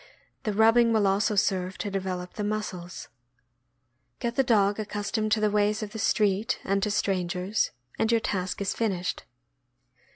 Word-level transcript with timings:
The 0.45 0.53
rubbing 0.53 0.91
will 0.91 1.05
also 1.05 1.35
serve 1.35 1.77
to 1.77 1.91
develop 1.91 2.33
the 2.33 2.43
muscles. 2.43 3.07
Get 4.17 4.35
the 4.35 4.41
dog 4.43 4.79
accustomed 4.79 5.31
to 5.33 5.39
the 5.39 5.51
ways 5.51 5.83
of 5.83 5.91
the 5.91 5.99
street 5.99 6.57
and 6.63 6.81
to 6.81 6.89
strangers, 6.89 7.69
and 7.99 8.11
your 8.11 8.19
task 8.19 8.61
is 8.61 8.73
finished. 8.73 9.17
THE 9.17 9.25
ITALIAN 9.25 9.93
GREYHOUND. 9.93 10.07